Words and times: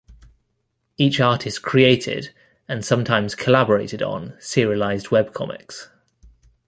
Each 0.97 1.19
artist 1.21 1.61
created, 1.61 2.33
and 2.67 2.83
sometimes 2.83 3.35
collaborated 3.35 4.01
on, 4.01 4.33
serialized 4.39 5.09
webcomics. 5.09 5.89